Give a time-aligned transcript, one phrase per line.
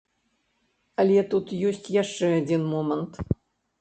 [1.03, 3.13] Але тут ёсць яшчэ адзін момант.